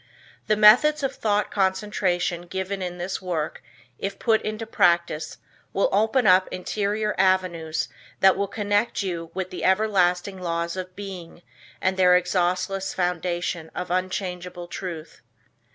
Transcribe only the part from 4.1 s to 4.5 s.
put